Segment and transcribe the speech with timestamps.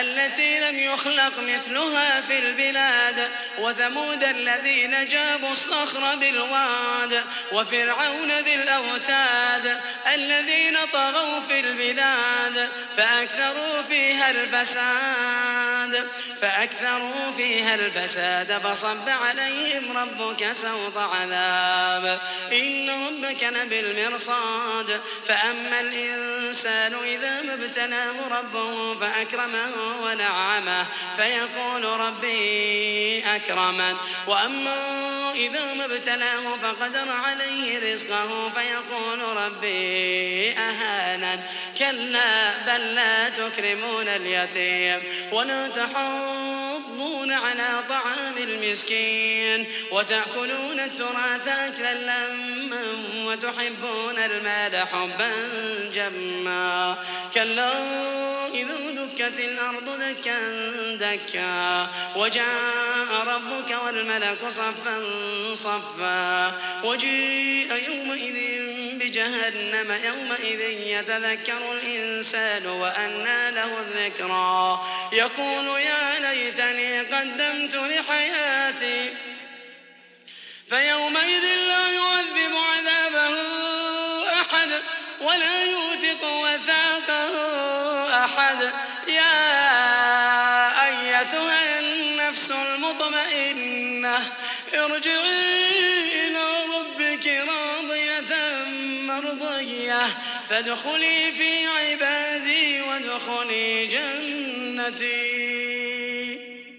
[0.00, 9.80] التي لم يخلق مثلها في البلاد وثمود الذين جابوا الصخر بالواد وفرعون ذي الأوتاد
[10.14, 16.08] الذين طغوا في البلاد فأكثروا فيها الفساد
[16.40, 22.20] فأكثروا فيها الفساد فصب عليهم ربك سوط عذاب.
[22.52, 30.86] إن ربك لبالمرصاد فأما الإنسان إذا ما ابتلاه ربه فأكرمه ونعمه.
[31.16, 33.96] فيقول ربي أكرمن
[34.26, 38.52] وأما إذا ما ابتلاه فقدر عليه رزقه.
[38.54, 41.40] فيقول ربي أهانن
[41.78, 45.02] كلا بل لا تكرمون اليتيم.
[45.32, 52.82] ولا تحضون على طعام المسكين وتأكلون التراث أكلا لما
[53.26, 55.30] وتحبون المال حبا
[55.94, 56.96] جما
[57.34, 57.72] كلا
[58.54, 60.38] إذا دكت الأرض دكا
[60.96, 65.04] دكا وجاء ربك والملك صفا
[65.54, 66.52] صفا
[66.84, 68.62] وجيء يومئذ
[68.98, 74.80] بجهنم يومئذ يتذكر الإنسان وأنى له الذكرى
[75.12, 79.14] يقول يا ليتني قدمت لحياتي.
[80.68, 83.34] فيومئذ لا يعذب عذابه
[84.40, 84.70] أحد
[85.20, 87.34] ولا يوثق وثاقه
[88.24, 88.72] أحد.
[89.08, 89.38] يا
[90.88, 94.32] أيتها النفس المطمئنة
[94.74, 96.44] ارجعي إلى
[96.76, 98.32] ربك راضية
[99.02, 100.06] مرضية.
[100.50, 105.61] فادخلي في عبادي وادخلي جنتي.